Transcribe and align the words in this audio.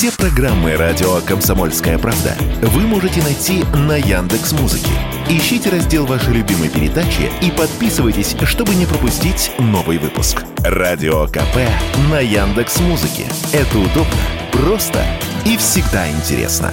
Все 0.00 0.10
программы 0.12 0.76
радио 0.76 1.20
Комсомольская 1.26 1.98
правда 1.98 2.34
вы 2.62 2.86
можете 2.86 3.22
найти 3.22 3.64
на 3.86 3.98
Яндекс 3.98 4.52
Музыке. 4.52 4.88
Ищите 5.28 5.68
раздел 5.68 6.06
вашей 6.06 6.32
любимой 6.32 6.70
передачи 6.70 7.30
и 7.42 7.50
подписывайтесь, 7.50 8.34
чтобы 8.44 8.74
не 8.76 8.86
пропустить 8.86 9.52
новый 9.58 9.98
выпуск. 9.98 10.42
Радио 10.64 11.26
КП 11.26 11.68
на 12.10 12.18
Яндекс 12.18 12.80
Музыке. 12.80 13.26
Это 13.52 13.78
удобно, 13.78 14.16
просто 14.52 15.04
и 15.44 15.58
всегда 15.58 16.10
интересно. 16.10 16.72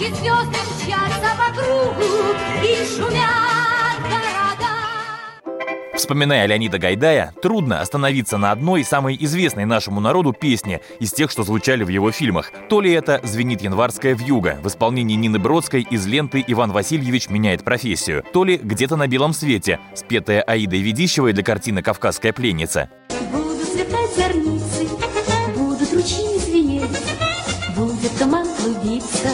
И 0.00 0.06
звезды 0.06 0.58
мчатся 0.86 1.36
по 1.36 1.52
кругу, 1.52 2.34
И 2.62 2.96
шумят. 2.96 3.63
Вспоминая 6.04 6.44
Леонида 6.44 6.78
Гайдая, 6.78 7.32
трудно 7.40 7.80
остановиться 7.80 8.36
на 8.36 8.50
одной 8.52 8.84
самой 8.84 9.16
известной 9.18 9.64
нашему 9.64 10.00
народу 10.00 10.34
песне 10.34 10.82
из 11.00 11.14
тех, 11.14 11.30
что 11.30 11.44
звучали 11.44 11.82
в 11.82 11.88
его 11.88 12.12
фильмах. 12.12 12.52
То 12.68 12.82
ли 12.82 12.92
это 12.92 13.22
«Звенит 13.22 13.62
январская 13.62 14.14
вьюга» 14.14 14.58
в 14.62 14.68
исполнении 14.68 15.14
Нины 15.14 15.38
Бродской 15.38 15.80
из 15.80 16.06
ленты 16.06 16.44
«Иван 16.46 16.72
Васильевич 16.72 17.30
меняет 17.30 17.64
профессию», 17.64 18.22
то 18.34 18.44
ли 18.44 18.58
«Где-то 18.58 18.96
на 18.96 19.06
белом 19.06 19.32
свете», 19.32 19.80
спетая 19.94 20.42
Аидой 20.42 20.82
Ведищевой 20.82 21.32
для 21.32 21.42
картины 21.42 21.80
«Кавказская 21.80 22.34
пленница». 22.34 22.90
Будут 23.32 23.66
сверкать 23.66 24.14
зорницы, 24.14 24.86
будут 25.56 25.90
ручьи 25.90 26.38
звенеть, 26.38 27.00
будет 27.74 28.12
туман 28.18 28.46
клубиться, 28.60 29.30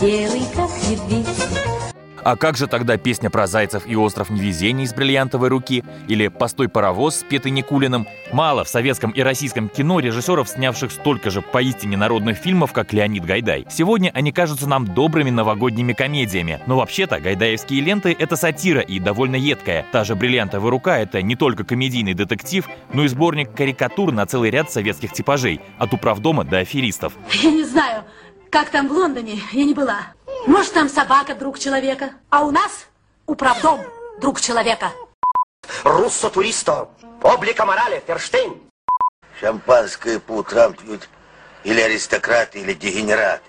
белый, 0.00 0.44
как 0.56 0.70
медведь. 0.88 1.97
А 2.24 2.36
как 2.36 2.56
же 2.56 2.66
тогда 2.66 2.96
песня 2.96 3.30
про 3.30 3.46
зайцев 3.46 3.86
и 3.86 3.96
остров 3.96 4.30
невезения 4.30 4.84
из 4.84 4.94
бриллиантовой 4.94 5.48
руки? 5.48 5.84
Или 6.08 6.28
«Постой 6.28 6.68
паровоз», 6.68 7.16
спетый 7.16 7.50
Никулиным? 7.50 8.06
Мало 8.32 8.64
в 8.64 8.68
советском 8.68 9.10
и 9.12 9.22
российском 9.22 9.68
кино 9.68 10.00
режиссеров, 10.00 10.48
снявших 10.48 10.92
столько 10.92 11.30
же 11.30 11.42
поистине 11.42 11.96
народных 11.96 12.38
фильмов, 12.38 12.72
как 12.72 12.92
Леонид 12.92 13.24
Гайдай. 13.24 13.66
Сегодня 13.70 14.10
они 14.14 14.32
кажутся 14.32 14.68
нам 14.68 14.86
добрыми 14.86 15.30
новогодними 15.30 15.92
комедиями. 15.92 16.60
Но 16.66 16.76
вообще-то 16.76 17.20
гайдаевские 17.20 17.80
ленты— 17.80 18.14
это 18.18 18.36
сатира 18.36 18.80
и 18.80 18.98
довольно 18.98 19.36
едкая. 19.36 19.86
Та 19.92 20.04
же 20.04 20.14
«Бриллиантовая 20.14 20.70
рука»— 20.70 20.98
это 21.00 21.22
не 21.22 21.36
только 21.36 21.64
комедийный 21.64 22.14
детектив, 22.14 22.68
но 22.92 23.04
и 23.04 23.08
сборник 23.08 23.54
карикатур 23.54 24.12
на 24.12 24.26
целый 24.26 24.50
ряд 24.50 24.70
советских 24.70 25.12
типажей. 25.12 25.60
От 25.78 25.94
управдома 25.94 26.44
до 26.44 26.58
аферистов. 26.58 27.14
Я 27.42 27.50
не 27.50 27.64
знаю, 27.64 28.04
как 28.50 28.70
там 28.70 28.88
в 28.88 28.92
Лондоне, 28.92 29.40
я 29.52 29.64
не 29.64 29.74
была. 29.74 30.12
Может, 30.48 30.72
там 30.72 30.88
собака 30.88 31.34
друг 31.34 31.58
человека, 31.58 32.12
а 32.30 32.42
у 32.42 32.50
нас 32.50 32.86
управдом 33.26 33.80
друг 34.18 34.40
человека. 34.40 34.92
Руссо 35.84 36.30
туристо, 36.30 36.88
облика 37.22 37.66
морали, 37.66 38.02
Ферштейн. 38.06 38.54
Шампанское 39.38 40.18
по 40.18 40.32
утрам 40.32 40.72
пьют 40.72 41.10
или 41.64 41.78
аристократы, 41.82 42.60
или 42.60 42.72
дегенераты. 42.72 43.42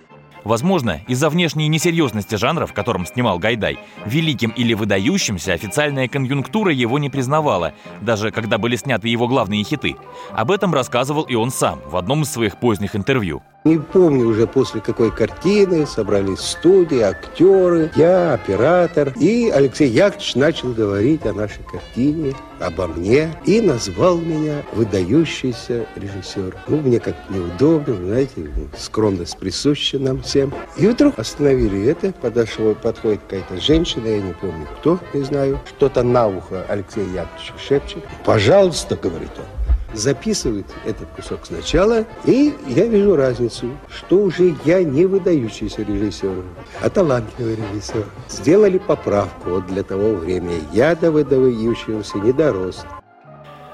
Возможно, 0.44 1.00
из-за 1.08 1.30
внешней 1.30 1.70
несерьезности 1.70 2.36
жанра, 2.36 2.66
в 2.66 2.74
котором 2.74 3.06
снимал 3.06 3.40
Гайдай, 3.40 3.80
великим 4.06 4.50
или 4.50 4.74
выдающимся 4.74 5.54
официальная 5.54 6.10
конъюнктура 6.10 6.74
его 6.74 7.00
не 7.00 7.10
признавала, 7.10 7.74
даже 8.02 8.32
когда 8.32 8.58
были 8.58 8.76
сняты 8.76 9.08
его 9.08 9.30
главные 9.30 9.64
хиты. 9.64 9.96
Об 10.32 10.52
этом 10.52 10.74
рассказывал 10.74 11.24
и 11.24 11.36
он 11.36 11.50
сам 11.50 11.80
в 11.86 11.96
одном 11.96 12.24
из 12.24 12.32
своих 12.32 12.60
поздних 12.60 12.94
интервью. 12.98 13.42
Не 13.70 13.78
помню 13.78 14.26
уже 14.26 14.48
после 14.48 14.82
какой 14.82 15.12
картины 15.12 15.86
собрались 15.86 16.40
студии, 16.40 17.02
актеры, 17.02 17.92
я, 17.96 18.34
оператор. 18.34 19.14
И 19.20 19.52
Алексей 19.54 19.88
Яковлевич 19.88 20.34
начал 20.34 20.74
говорить 20.74 21.24
о 21.28 21.34
нашей 21.34 21.64
картине, 21.72 22.34
обо 22.60 22.88
мне. 22.88 23.32
И 23.46 23.62
назвал 23.62 24.18
меня 24.18 24.64
выдающийся 24.74 25.86
режиссер. 25.96 26.58
Ну, 26.68 26.78
мне 26.78 27.00
как-то 27.00 27.32
неудобно, 27.32 27.94
знаете, 27.94 28.50
скромность 28.76 29.38
присуща 29.38 30.00
нам 30.00 30.24
всем. 30.24 30.52
И 30.76 30.88
вдруг 30.88 31.20
остановили 31.20 31.86
это, 31.86 32.12
подошел, 32.12 32.74
подходит 32.74 33.22
какая-то 33.30 33.62
женщина, 33.62 34.08
я 34.08 34.20
не 34.20 34.34
помню 34.34 34.68
кто, 34.80 35.00
не 35.14 35.22
знаю, 35.22 35.60
что-то 35.68 36.02
на 36.02 36.28
ухо 36.28 36.66
Алексею 36.68 37.06
Яковлевичу 37.14 37.54
шепчет. 37.60 38.04
«Пожалуйста», 38.26 38.96
говорит 38.96 39.30
он, 39.38 39.59
записывает 39.94 40.66
этот 40.86 41.08
кусок 41.10 41.42
сначала, 41.44 42.06
и 42.26 42.54
я 42.68 42.86
вижу 42.86 43.16
разницу, 43.16 43.72
что 43.90 44.18
уже 44.18 44.56
я 44.66 44.84
не 44.84 45.06
выдающийся 45.06 45.84
режиссер, 45.84 46.44
а 46.82 46.90
талантливый 46.90 47.56
режиссер. 47.56 48.06
Сделали 48.30 48.78
поправку 48.78 49.50
вот 49.52 49.68
для 49.68 49.84
того 49.84 50.16
времени. 50.16 50.62
Я 50.74 50.96
до 50.96 51.12
выдающегося 51.12 52.18
не 52.20 52.32
дорос. 52.32 52.86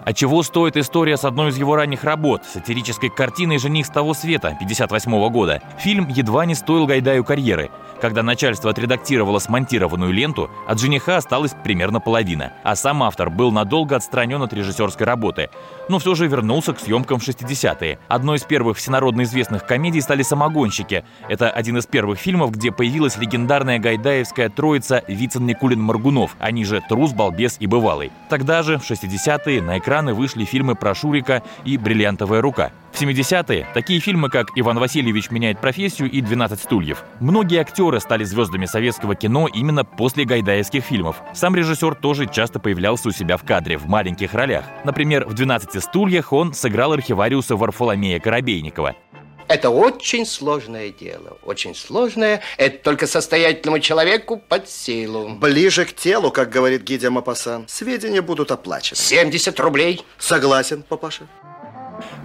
А 0.05 0.13
чего 0.13 0.43
стоит 0.43 0.77
история 0.77 1.17
с 1.17 1.25
одной 1.25 1.49
из 1.49 1.57
его 1.57 1.75
ранних 1.75 2.03
работ, 2.03 2.43
сатирической 2.45 3.09
картиной 3.09 3.57
«Жених 3.57 3.87
с 3.87 3.89
того 3.89 4.13
света» 4.13 4.55
58 4.59 5.29
года? 5.31 5.63
Фильм 5.79 6.07
едва 6.09 6.45
не 6.45 6.53
стоил 6.53 6.85
Гайдаю 6.85 7.23
карьеры. 7.23 7.71
Когда 8.05 8.21
начальство 8.21 8.69
отредактировало 8.69 9.39
смонтированную 9.39 10.13
ленту, 10.13 10.51
от 10.67 10.79
жениха 10.79 11.17
осталась 11.17 11.55
примерно 11.63 11.99
половина, 11.99 12.53
а 12.63 12.75
сам 12.75 13.01
автор 13.01 13.31
был 13.31 13.51
надолго 13.51 13.95
отстранен 13.95 14.43
от 14.43 14.53
режиссерской 14.53 15.07
работы. 15.07 15.49
Но 15.89 15.97
все 15.97 16.13
же 16.13 16.27
вернулся 16.27 16.73
к 16.73 16.79
съемкам 16.79 17.19
в 17.19 17.27
60-е. 17.27 17.97
Одной 18.07 18.37
из 18.37 18.43
первых 18.43 18.77
всенародно 18.77 19.23
известных 19.23 19.65
комедий 19.65 20.01
стали 20.01 20.21
«Самогонщики». 20.21 21.03
Это 21.29 21.49
один 21.49 21.79
из 21.79 21.87
первых 21.87 22.19
фильмов, 22.19 22.51
где 22.51 22.71
появилась 22.71 23.17
легендарная 23.17 23.79
гайдаевская 23.79 24.49
троица 24.49 25.03
Вицин, 25.07 25.47
Никулин, 25.47 25.81
Маргунов, 25.81 26.35
они 26.37 26.63
же 26.63 26.83
«Трус, 26.87 27.11
Балбес 27.11 27.57
и 27.59 27.65
Бывалый». 27.65 28.11
Тогда 28.29 28.61
же, 28.61 28.77
в 28.77 28.83
60-е, 28.83 29.63
на 29.63 29.79
экраны 29.79 30.13
вышли 30.13 30.45
фильмы 30.45 30.75
про 30.75 30.93
Шурика 30.93 31.41
и 31.63 31.75
«Бриллиантовая 31.75 32.41
рука». 32.41 32.71
В 32.95 33.01
70-е 33.01 33.67
такие 33.73 33.99
фильмы, 33.99 34.29
как 34.29 34.51
«Иван 34.55 34.79
Васильевич 34.79 35.29
меняет 35.29 35.59
профессию» 35.59 36.09
и 36.09 36.21
«12 36.21 36.55
стульев». 36.55 37.03
Многие 37.19 37.59
актеры 37.59 37.99
стали 37.99 38.23
звездами 38.23 38.65
советского 38.65 39.15
кино 39.15 39.49
именно 39.53 39.83
после 39.83 40.23
гайдаевских 40.23 40.81
фильмов. 40.81 41.17
Сам 41.33 41.57
режиссер 41.57 41.95
тоже 41.95 42.25
часто 42.25 42.57
появлялся 42.61 43.09
у 43.09 43.11
себя 43.11 43.35
в 43.35 43.43
кадре 43.43 43.77
в 43.77 43.85
маленьких 43.87 44.33
ролях. 44.33 44.63
Например, 44.85 45.25
в 45.25 45.33
«12 45.33 45.81
стульях» 45.81 46.31
он 46.31 46.53
сыграл 46.53 46.93
архивариуса 46.93 47.57
Варфоломея 47.57 48.21
Коробейникова. 48.21 48.95
Это 49.49 49.71
очень 49.71 50.25
сложное 50.25 50.89
дело, 50.89 51.37
очень 51.43 51.75
сложное. 51.75 52.41
Это 52.55 52.77
только 52.77 53.07
состоятельному 53.07 53.79
человеку 53.79 54.37
под 54.37 54.69
силу. 54.69 55.35
Ближе 55.35 55.83
к 55.83 55.93
телу, 55.93 56.31
как 56.31 56.49
говорит 56.49 56.83
Гидя 56.83 57.11
Мапасан. 57.11 57.67
Сведения 57.67 58.21
будут 58.21 58.51
оплачены. 58.51 58.97
70 58.97 59.59
рублей. 59.59 60.01
Согласен, 60.17 60.81
папаша. 60.81 61.27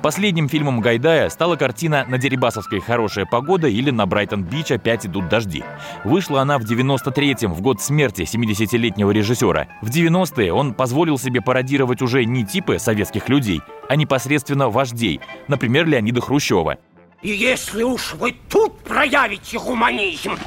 Последним 0.02 0.48
фильмом 0.48 0.80
Гайдая 0.80 1.28
стала 1.28 1.56
картина 1.56 2.04
«На 2.08 2.18
Дерибасовской 2.18 2.80
хорошая 2.80 3.26
погода» 3.26 3.68
или 3.68 3.90
«На 3.90 4.06
Брайтон-Бич 4.06 4.72
опять 4.72 5.06
идут 5.06 5.28
дожди». 5.28 5.62
Вышла 6.04 6.42
она 6.42 6.58
в 6.58 6.62
93-м, 6.62 7.52
в 7.52 7.60
год 7.60 7.80
смерти 7.80 8.22
70-летнего 8.22 9.10
режиссера. 9.10 9.68
В 9.82 9.90
90-е 9.90 10.52
он 10.52 10.74
позволил 10.74 11.18
себе 11.18 11.40
пародировать 11.40 12.02
уже 12.02 12.24
не 12.24 12.44
типы 12.44 12.78
советских 12.78 13.28
людей, 13.28 13.60
а 13.88 13.96
непосредственно 13.96 14.68
вождей, 14.68 15.20
например, 15.48 15.86
Леонида 15.86 16.20
Хрущева. 16.20 16.78
И 17.22 17.30
если 17.30 17.82
уж 17.82 18.14
вы 18.14 18.34
тут 18.48 18.78
проявите 18.80 19.58
гуманизм, 19.58 20.38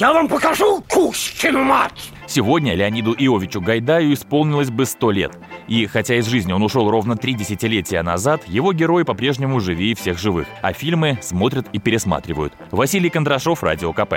я 0.00 0.14
вам 0.14 0.28
покажу 0.28 0.82
Кузькину 0.88 1.62
мать! 1.62 2.10
Сегодня 2.26 2.74
Леониду 2.74 3.12
Иовичу 3.12 3.60
Гайдаю 3.60 4.14
исполнилось 4.14 4.70
бы 4.70 4.86
100 4.86 5.10
лет. 5.10 5.38
И 5.68 5.84
хотя 5.86 6.14
из 6.14 6.26
жизни 6.26 6.52
он 6.52 6.62
ушел 6.62 6.90
ровно 6.90 7.16
три 7.16 7.34
десятилетия 7.34 8.02
назад, 8.02 8.42
его 8.46 8.72
герой 8.72 9.04
по-прежнему 9.04 9.60
живее 9.60 9.94
всех 9.94 10.18
живых, 10.18 10.46
а 10.62 10.72
фильмы 10.72 11.18
смотрят 11.20 11.66
и 11.72 11.78
пересматривают. 11.78 12.54
Василий 12.70 13.10
Кондрашов, 13.10 13.62
Радио 13.62 13.92
КП. 13.92 14.14